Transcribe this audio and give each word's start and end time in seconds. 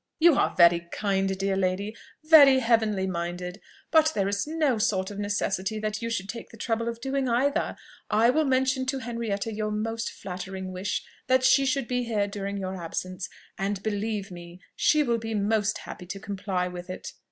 "You 0.17 0.33
are 0.33 0.55
very 0.55 0.87
kind, 0.91 1.37
dear 1.37 1.55
lady! 1.55 1.95
very 2.23 2.57
heavenly 2.57 3.05
minded! 3.05 3.61
but 3.91 4.11
there 4.15 4.27
is 4.27 4.47
no 4.47 4.79
sort 4.79 5.11
of 5.11 5.19
necessity 5.19 5.77
that 5.77 6.01
you 6.01 6.09
should 6.09 6.27
take 6.27 6.49
the 6.49 6.57
trouble 6.57 6.89
of 6.89 6.99
doing 6.99 7.29
either. 7.29 7.75
I 8.09 8.31
will 8.31 8.45
mention 8.45 8.87
to 8.87 8.97
Henrietta 8.97 9.53
your 9.53 9.69
most 9.69 10.09
flattering 10.09 10.71
wish 10.71 11.03
that 11.27 11.43
she 11.43 11.67
should 11.67 11.87
be 11.87 12.05
here 12.05 12.25
during 12.27 12.57
your 12.57 12.81
absence: 12.83 13.29
and, 13.59 13.83
believe 13.83 14.31
me, 14.31 14.59
she 14.75 15.03
will 15.03 15.19
be 15.19 15.35
most 15.35 15.77
happy 15.77 16.07
to 16.07 16.19
comply 16.19 16.67
with 16.67 16.89
it." 16.89 17.11